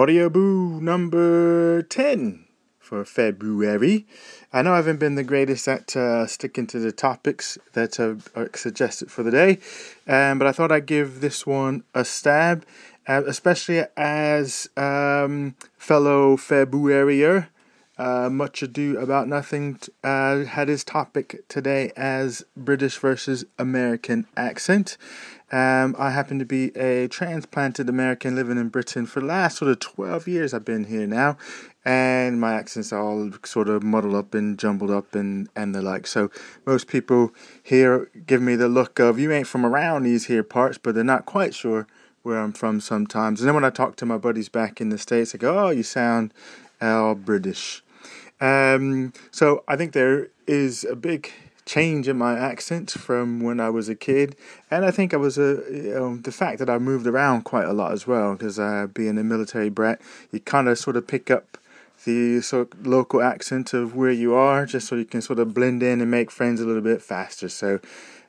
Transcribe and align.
Audioboo 0.00 0.80
number 0.80 1.82
10 1.82 2.46
for 2.78 3.04
February. 3.04 4.06
I 4.50 4.62
know 4.62 4.72
I 4.72 4.76
haven't 4.76 4.98
been 4.98 5.14
the 5.14 5.22
greatest 5.22 5.68
at 5.68 5.94
uh, 5.94 6.26
sticking 6.26 6.66
to 6.68 6.78
the 6.78 6.90
topics 6.90 7.58
that 7.74 8.00
are 8.00 8.16
suggested 8.54 9.10
for 9.10 9.22
the 9.22 9.30
day, 9.30 9.58
um, 10.08 10.38
but 10.38 10.46
I 10.46 10.52
thought 10.52 10.72
I'd 10.72 10.86
give 10.86 11.20
this 11.20 11.46
one 11.46 11.84
a 11.94 12.06
stab, 12.06 12.64
uh, 13.06 13.24
especially 13.26 13.84
as 13.94 14.70
um, 14.74 15.54
fellow 15.76 16.38
Februarier. 16.38 17.48
Uh, 18.00 18.30
much 18.30 18.62
ado 18.62 18.98
about 18.98 19.28
nothing 19.28 19.78
uh, 20.02 20.38
had 20.44 20.68
his 20.68 20.82
topic 20.82 21.44
today 21.48 21.92
as 21.98 22.42
British 22.56 22.96
versus 22.96 23.44
American 23.58 24.26
accent. 24.38 24.96
Um, 25.52 25.94
I 25.98 26.08
happen 26.08 26.38
to 26.38 26.46
be 26.46 26.74
a 26.74 27.08
transplanted 27.08 27.90
American 27.90 28.34
living 28.34 28.56
in 28.56 28.70
Britain 28.70 29.04
for 29.04 29.20
the 29.20 29.26
last 29.26 29.58
sort 29.58 29.70
of 29.70 29.80
12 29.80 30.26
years. 30.28 30.54
I've 30.54 30.64
been 30.64 30.84
here 30.84 31.06
now, 31.06 31.36
and 31.84 32.40
my 32.40 32.54
accent's 32.54 32.90
are 32.90 33.02
all 33.02 33.32
sort 33.44 33.68
of 33.68 33.82
muddled 33.82 34.14
up 34.14 34.32
and 34.32 34.58
jumbled 34.58 34.90
up 34.90 35.14
and, 35.14 35.50
and 35.54 35.74
the 35.74 35.82
like. 35.82 36.06
So 36.06 36.30
most 36.64 36.86
people 36.86 37.34
here 37.62 38.10
give 38.24 38.40
me 38.40 38.56
the 38.56 38.70
look 38.70 38.98
of 38.98 39.18
you 39.18 39.30
ain't 39.30 39.46
from 39.46 39.66
around 39.66 40.04
these 40.04 40.24
here 40.24 40.42
parts, 40.42 40.78
but 40.78 40.94
they're 40.94 41.04
not 41.04 41.26
quite 41.26 41.52
sure 41.52 41.86
where 42.22 42.38
I'm 42.38 42.54
from 42.54 42.80
sometimes. 42.80 43.42
And 43.42 43.48
then 43.48 43.54
when 43.54 43.64
I 43.64 43.70
talk 43.70 43.96
to 43.96 44.06
my 44.06 44.16
buddies 44.16 44.48
back 44.48 44.80
in 44.80 44.88
the 44.88 44.96
States, 44.96 45.34
I 45.34 45.38
go, 45.38 45.66
oh, 45.66 45.68
you 45.68 45.82
sound 45.82 46.32
all 46.80 47.14
British. 47.14 47.82
Um, 48.40 49.12
so 49.30 49.64
I 49.68 49.76
think 49.76 49.92
there 49.92 50.28
is 50.46 50.84
a 50.84 50.96
big 50.96 51.30
change 51.66 52.08
in 52.08 52.18
my 52.18 52.38
accent 52.38 52.90
from 52.90 53.40
when 53.40 53.60
I 53.60 53.70
was 53.70 53.88
a 53.88 53.94
kid, 53.94 54.34
and 54.70 54.84
I 54.84 54.90
think 54.90 55.14
I 55.14 55.18
was 55.18 55.38
a 55.38 55.62
you 55.70 55.94
know, 55.94 56.16
the 56.16 56.32
fact 56.32 56.58
that 56.58 56.70
I 56.70 56.78
moved 56.78 57.06
around 57.06 57.42
quite 57.42 57.66
a 57.66 57.72
lot 57.72 57.92
as 57.92 58.06
well 58.06 58.32
because 58.32 58.58
uh, 58.58 58.88
being 58.92 59.18
a 59.18 59.24
military 59.24 59.68
brat, 59.68 60.00
you 60.32 60.40
kind 60.40 60.68
of 60.68 60.78
sort 60.78 60.96
of 60.96 61.06
pick 61.06 61.30
up 61.30 61.58
the 62.04 62.40
sort 62.40 62.72
of 62.72 62.86
local 62.86 63.22
accent 63.22 63.74
of 63.74 63.94
where 63.94 64.10
you 64.10 64.34
are, 64.34 64.64
just 64.64 64.88
so 64.88 64.96
you 64.96 65.04
can 65.04 65.20
sort 65.20 65.38
of 65.38 65.52
blend 65.54 65.82
in 65.82 66.00
and 66.00 66.10
make 66.10 66.30
friends 66.30 66.60
a 66.60 66.64
little 66.64 66.82
bit 66.82 67.02
faster. 67.02 67.48
So 67.48 67.78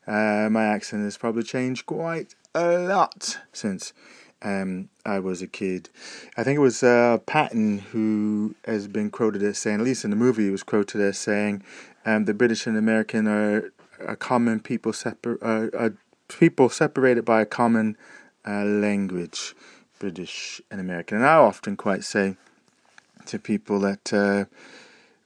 uh, 0.05 0.49
my 0.51 0.65
accent 0.65 1.03
has 1.03 1.17
probably 1.17 1.43
changed 1.43 1.85
quite 1.85 2.35
a 2.53 2.77
lot 2.79 3.39
since 3.53 3.93
um, 4.41 4.89
I 5.05 5.19
was 5.19 5.41
a 5.41 5.47
kid. 5.47 5.89
I 6.37 6.43
think 6.43 6.57
it 6.57 6.61
was 6.61 6.83
uh, 6.83 7.19
Patton 7.25 7.79
who 7.79 8.55
has 8.65 8.87
been 8.87 9.09
quoted 9.09 9.43
as 9.43 9.57
saying, 9.57 9.79
at 9.79 9.85
least 9.85 10.03
in 10.03 10.09
the 10.09 10.15
movie, 10.15 10.45
he 10.45 10.51
was 10.51 10.63
quoted 10.63 11.01
as 11.01 11.17
saying, 11.17 11.63
um, 12.05 12.25
the 12.25 12.33
British 12.33 12.65
and 12.65 12.77
American 12.77 13.27
are 13.27 13.71
a 13.99 14.15
common 14.15 14.59
people 14.59 14.93
separ- 14.93 15.37
uh, 15.43 15.89
people 16.27 16.69
separated 16.69 17.25
by 17.25 17.41
a 17.41 17.45
common 17.45 17.97
uh, 18.47 18.63
language, 18.63 19.53
British 19.99 20.61
and 20.71 20.79
American. 20.79 21.17
And 21.17 21.25
I 21.25 21.35
often 21.35 21.75
quite 21.75 22.03
say 22.03 22.35
to 23.27 23.37
people 23.37 23.79
that 23.81 24.11
uh, 24.13 24.45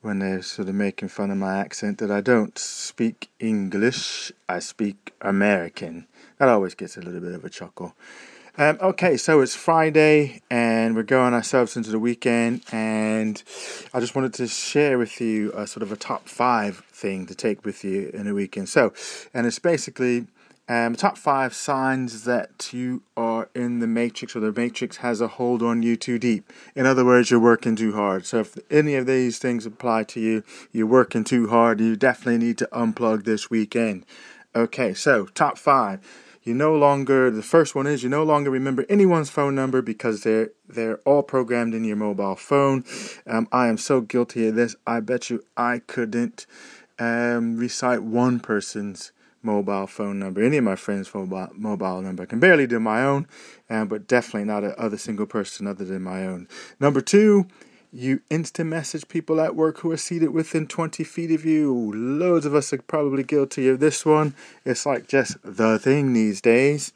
when 0.01 0.19
they're 0.19 0.41
sort 0.41 0.67
of 0.67 0.75
making 0.75 1.09
fun 1.09 1.31
of 1.31 1.37
my 1.37 1.57
accent 1.57 1.99
that 1.99 2.11
I 2.11 2.21
don't 2.21 2.57
speak 2.57 3.29
English, 3.39 4.31
I 4.49 4.59
speak 4.59 5.13
American. 5.21 6.07
That 6.37 6.49
always 6.49 6.75
gets 6.75 6.97
a 6.97 7.01
little 7.01 7.21
bit 7.21 7.33
of 7.33 7.45
a 7.45 7.49
chuckle. 7.49 7.95
Um, 8.57 8.77
okay, 8.81 9.17
so 9.17 9.41
it's 9.41 9.53
Friday 9.53 10.41
and 10.49 10.95
we're 10.95 11.03
going 11.03 11.33
ourselves 11.33 11.75
into 11.75 11.91
the 11.91 11.99
weekend, 11.99 12.63
and 12.71 13.43
I 13.93 13.99
just 13.99 14.15
wanted 14.15 14.33
to 14.35 14.47
share 14.47 14.97
with 14.97 15.19
you 15.19 15.51
a 15.51 15.67
sort 15.67 15.83
of 15.83 15.91
a 15.91 15.97
top 15.97 16.29
five 16.29 16.77
thing 16.89 17.25
to 17.25 17.35
take 17.35 17.65
with 17.65 17.83
you 17.83 18.11
in 18.13 18.27
a 18.27 18.33
weekend. 18.33 18.69
So, 18.69 18.93
and 19.33 19.45
it's 19.45 19.59
basically 19.59 20.27
um, 20.69 20.95
top 20.95 21.17
five 21.17 21.53
signs 21.53 22.23
that 22.23 22.71
you 22.71 23.01
are 23.17 23.49
in 23.53 23.79
the 23.79 23.87
matrix 23.87 24.37
or 24.37 24.39
the 24.39 24.53
matrix 24.53 24.97
has 24.97 25.19
a 25.19 25.27
hold 25.27 25.61
on 25.61 25.83
you 25.83 25.97
too 25.97 26.17
deep. 26.17 26.49
In 26.75 26.85
other 26.85 27.03
words, 27.03 27.29
you're 27.29 27.41
working 27.41 27.75
too 27.75 27.91
hard. 27.91 28.25
So, 28.25 28.39
if 28.39 28.57
any 28.71 28.95
of 28.95 29.05
these 29.05 29.37
things 29.37 29.65
apply 29.65 30.05
to 30.05 30.21
you, 30.21 30.43
you're 30.71 30.87
working 30.87 31.25
too 31.25 31.49
hard, 31.49 31.81
you 31.81 31.97
definitely 31.97 32.37
need 32.37 32.57
to 32.59 32.69
unplug 32.71 33.25
this 33.25 33.49
weekend. 33.49 34.05
Okay, 34.55 34.93
so 34.93 35.25
top 35.25 35.57
five 35.57 35.99
you 36.45 36.53
no 36.53 36.73
longer 36.75 37.29
the 37.31 37.41
first 37.41 37.73
one 37.75 37.87
is 37.87 38.03
you 38.03 38.09
no 38.09 38.23
longer 38.23 38.51
remember 38.51 38.85
anyone's 38.87 39.31
phone 39.31 39.55
number 39.55 39.81
because 39.81 40.21
they're 40.21 40.51
they're 40.67 40.99
all 40.99 41.23
programmed 41.23 41.73
in 41.73 41.83
your 41.83 41.95
mobile 41.95 42.35
phone. 42.35 42.85
Um, 43.27 43.47
I 43.51 43.67
am 43.67 43.77
so 43.77 43.99
guilty 43.99 44.47
of 44.47 44.55
this. 44.55 44.75
I 44.85 44.99
bet 44.99 45.29
you 45.29 45.43
I 45.57 45.79
couldn't 45.79 46.45
um, 46.99 47.57
recite 47.57 48.03
one 48.03 48.39
person's 48.39 49.11
mobile 49.41 49.87
phone 49.87 50.19
number, 50.19 50.43
any 50.43 50.57
of 50.57 50.63
my 50.63 50.75
friends' 50.75 51.13
mobile 51.13 51.49
mobile 51.53 52.01
number. 52.01 52.23
I 52.23 52.27
can 52.27 52.39
barely 52.39 52.67
do 52.67 52.79
my 52.79 53.03
own, 53.03 53.27
um, 53.69 53.87
but 53.87 54.07
definitely 54.07 54.45
not 54.45 54.63
a 54.63 54.79
other 54.79 54.97
single 54.97 55.25
person 55.25 55.67
other 55.67 55.83
than 55.83 56.03
my 56.03 56.25
own. 56.25 56.47
Number 56.79 57.01
two 57.01 57.47
you 57.95 58.19
instant 58.29 58.69
message 58.69 59.07
people 59.07 59.39
at 59.39 59.55
work 59.55 59.79
who 59.79 59.91
are 59.91 59.97
seated 59.97 60.31
within 60.31 60.67
20 60.67 61.03
feet 61.05 61.31
of 61.31 61.45
you. 61.45 61.93
Loads 61.95 62.45
of 62.45 62.53
us 62.53 62.73
are 62.73 62.81
probably 62.81 63.23
guilty 63.23 63.69
of 63.69 63.79
this 63.79 64.05
one. 64.05 64.35
It's 64.65 64.85
like 64.85 65.07
just 65.07 65.37
the 65.43 65.79
thing 65.79 66.11
these 66.11 66.41
days. 66.41 66.91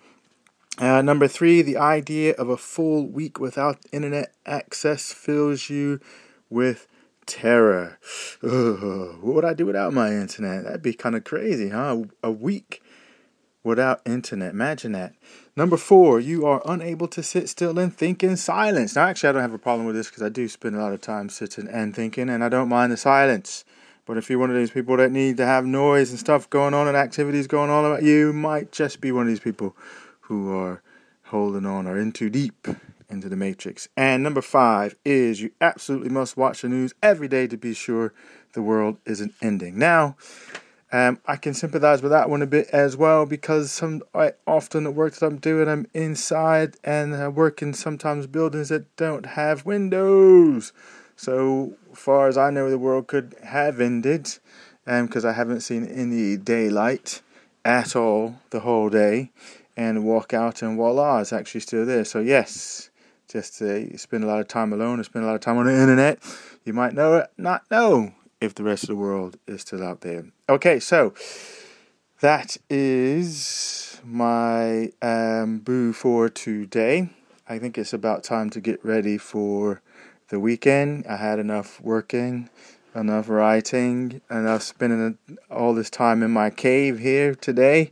Uh, 0.77 1.01
number 1.01 1.27
three, 1.27 1.61
the 1.61 1.77
idea 1.77 2.33
of 2.33 2.49
a 2.49 2.57
full 2.57 3.07
week 3.07 3.39
without 3.39 3.77
internet 3.93 4.33
access 4.45 5.13
fills 5.13 5.69
you 5.69 6.01
with 6.49 6.85
terror. 7.25 7.97
Ugh, 8.43 9.19
what 9.21 9.35
would 9.35 9.45
I 9.45 9.53
do 9.53 9.65
without 9.65 9.93
my 9.93 10.11
internet? 10.11 10.65
That'd 10.65 10.81
be 10.81 10.93
kind 10.93 11.15
of 11.15 11.23
crazy, 11.23 11.69
huh? 11.69 12.03
A 12.23 12.31
week 12.31 12.81
without 13.63 14.01
internet. 14.05 14.51
Imagine 14.51 14.93
that. 14.93 15.13
Number 15.55 15.77
four, 15.77 16.19
you 16.19 16.45
are 16.45 16.61
unable 16.65 17.07
to 17.09 17.21
sit 17.21 17.49
still 17.49 17.77
and 17.77 17.93
think 17.93 18.23
in 18.23 18.37
silence. 18.37 18.95
Now, 18.95 19.07
actually, 19.07 19.29
I 19.29 19.31
don't 19.33 19.41
have 19.41 19.53
a 19.53 19.59
problem 19.59 19.85
with 19.85 19.95
this 19.95 20.07
because 20.07 20.23
I 20.23 20.29
do 20.29 20.47
spend 20.47 20.75
a 20.75 20.79
lot 20.79 20.93
of 20.93 21.01
time 21.01 21.29
sitting 21.29 21.67
and 21.67 21.95
thinking, 21.95 22.29
and 22.29 22.43
I 22.43 22.49
don't 22.49 22.69
mind 22.69 22.91
the 22.91 22.97
silence. 22.97 23.65
But 24.05 24.17
if 24.17 24.29
you're 24.29 24.39
one 24.39 24.49
of 24.49 24.55
these 24.55 24.71
people 24.71 24.97
that 24.97 25.11
need 25.11 25.37
to 25.37 25.45
have 25.45 25.65
noise 25.65 26.09
and 26.09 26.19
stuff 26.19 26.49
going 26.49 26.73
on 26.73 26.87
and 26.87 26.97
activities 26.97 27.47
going 27.47 27.69
on 27.69 27.85
about 27.85 28.03
you, 28.03 28.33
might 28.33 28.71
just 28.71 29.01
be 29.01 29.11
one 29.11 29.23
of 29.23 29.27
these 29.27 29.39
people 29.39 29.75
who 30.21 30.57
are 30.57 30.81
holding 31.25 31.65
on 31.65 31.85
or 31.85 31.97
in 31.99 32.11
too 32.11 32.29
deep 32.29 32.67
into 33.09 33.29
the 33.29 33.35
matrix. 33.35 33.87
And 33.97 34.23
number 34.23 34.41
five 34.41 34.95
is 35.03 35.41
you 35.41 35.51
absolutely 35.61 36.09
must 36.09 36.37
watch 36.37 36.61
the 36.61 36.69
news 36.69 36.93
every 37.03 37.27
day 37.27 37.47
to 37.47 37.57
be 37.57 37.73
sure 37.73 38.13
the 38.53 38.61
world 38.61 38.97
isn't 39.05 39.33
ending. 39.41 39.77
Now, 39.77 40.15
um, 40.91 41.19
I 41.27 41.35
can 41.35 41.53
sympathize 41.53 42.01
with 42.01 42.11
that 42.11 42.29
one 42.29 42.41
a 42.41 42.47
bit 42.47 42.67
as 42.69 42.97
well 42.97 43.25
because 43.25 43.71
some 43.71 44.01
I, 44.15 44.33
often 44.47 44.85
the 44.85 44.91
work 44.91 45.13
that 45.15 45.25
I'm 45.25 45.37
doing, 45.37 45.69
I'm 45.69 45.87
inside 45.93 46.77
and 46.83 47.15
I 47.15 47.27
work 47.27 47.61
in 47.61 47.73
sometimes 47.73 48.25
buildings 48.25 48.69
that 48.69 48.95
don't 48.95 49.25
have 49.25 49.65
windows. 49.65 50.73
So 51.15 51.73
far 51.93 52.27
as 52.27 52.37
I 52.37 52.49
know, 52.49 52.69
the 52.69 52.77
world 52.77 53.07
could 53.07 53.35
have 53.43 53.79
ended, 53.79 54.37
because 54.85 55.25
um, 55.25 55.29
I 55.29 55.33
haven't 55.33 55.61
seen 55.61 55.85
any 55.85 56.37
daylight 56.37 57.21
at 57.63 57.95
all 57.95 58.39
the 58.49 58.61
whole 58.61 58.89
day, 58.89 59.31
and 59.75 60.05
walk 60.05 60.33
out 60.33 60.61
and 60.61 60.77
voila, 60.77 61.19
it's 61.19 61.33
actually 61.33 61.61
still 61.61 61.85
there. 61.85 62.05
So 62.05 62.19
yes, 62.19 62.89
just 63.27 63.61
uh, 63.61 63.97
spend 63.97 64.23
a 64.23 64.27
lot 64.27 64.39
of 64.39 64.47
time 64.47 64.73
alone, 64.73 64.99
or 64.99 65.03
spend 65.03 65.25
a 65.25 65.27
lot 65.27 65.35
of 65.35 65.41
time 65.41 65.57
on 65.57 65.65
the 65.65 65.73
internet. 65.73 66.19
You 66.63 66.73
might 66.73 66.93
know 66.93 67.15
it, 67.15 67.27
not 67.37 67.69
know 67.69 68.13
if 68.41 68.55
the 68.55 68.63
rest 68.63 68.83
of 68.83 68.89
the 68.89 68.95
world 68.95 69.37
is 69.47 69.61
still 69.61 69.83
out 69.83 70.01
there. 70.01 70.25
Okay, 70.47 70.79
so 70.79 71.13
that 72.21 72.57
is 72.69 74.01
my 74.03 74.91
um, 75.01 75.59
boo 75.59 75.93
for 75.93 76.29
today. 76.29 77.09
I 77.47 77.59
think 77.59 77.77
it's 77.77 77.93
about 77.93 78.23
time 78.23 78.49
to 78.51 78.61
get 78.61 78.83
ready 78.83 79.17
for 79.17 79.81
the 80.29 80.39
weekend. 80.39 81.05
I 81.07 81.17
had 81.17 81.39
enough 81.39 81.81
working, 81.81 82.49
enough 82.95 83.29
writing, 83.29 84.21
enough 84.29 84.63
spending 84.63 85.17
all 85.49 85.73
this 85.73 85.89
time 85.89 86.23
in 86.23 86.31
my 86.31 86.49
cave 86.49 86.99
here 86.99 87.35
today. 87.35 87.91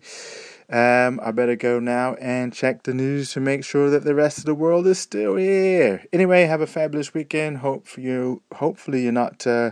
Um, 0.70 1.22
I 1.24 1.32
better 1.32 1.56
go 1.56 1.80
now 1.80 2.16
and 2.16 2.54
check 2.54 2.84
the 2.84 2.94
news 2.94 3.32
to 3.32 3.40
make 3.40 3.64
sure 3.64 3.90
that 3.90 4.04
the 4.04 4.14
rest 4.14 4.40
of 4.40 4.46
the 4.46 4.54
world 4.54 4.86
is 4.86 5.00
still 5.00 5.38
here. 5.38 6.04
Anyway, 6.12 6.44
have 6.44 6.60
a 6.60 6.68
fabulous 6.68 7.14
weekend. 7.14 7.60
Hope 7.60 7.98
you. 7.98 8.42
Hopefully, 8.54 9.04
you're 9.04 9.14
not. 9.14 9.48
Uh, 9.48 9.72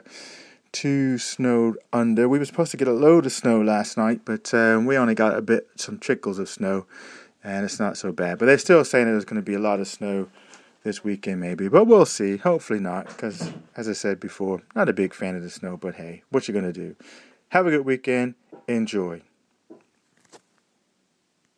too 0.76 1.18
snowed 1.18 1.78
under. 1.94 2.28
We 2.28 2.38
were 2.38 2.46
supposed 2.46 2.72
to 2.72 2.78
get 2.78 2.90
a 2.90 2.94
load 2.94 3.26
of 3.26 3.32
snow 3.32 3.62
last 3.62 3.98
night, 3.98 4.22
but 4.26 4.54
um, 4.54 4.86
we 4.86 4.98
only 4.98 5.16
got 5.16 5.38
a 5.38 5.42
bit, 5.42 5.70
some 5.78 5.98
trickles 5.98 6.38
of 6.38 6.50
snow, 6.50 6.86
and 7.46 7.64
it's 7.64 7.80
not 7.80 7.98
so 7.98 8.12
bad. 8.12 8.40
But 8.40 8.48
they're 8.48 8.58
still 8.58 8.84
saying 8.84 9.06
there's 9.06 9.24
going 9.24 9.42
to 9.42 9.46
be 9.46 9.54
a 9.54 9.60
lot 9.60 9.80
of 9.80 9.88
snow 9.88 10.28
this 10.84 11.02
weekend, 11.02 11.40
maybe. 11.40 11.70
But 11.70 11.86
we'll 11.86 12.06
see. 12.06 12.36
Hopefully 12.36 12.82
not, 12.82 13.08
because 13.08 13.54
as 13.78 13.88
I 13.88 13.94
said 13.94 14.20
before, 14.20 14.64
not 14.76 14.90
a 14.90 14.94
big 14.94 15.14
fan 15.14 15.38
of 15.38 15.44
the 15.44 15.50
snow. 15.50 15.78
But 15.78 15.96
hey, 15.96 16.24
what 16.30 16.48
you 16.48 16.54
going 16.54 16.66
to 16.66 16.74
do? 16.74 16.98
Have 17.50 17.68
a 17.68 17.72
good 17.72 17.86
weekend. 17.86 18.36
Enjoy. 18.68 19.22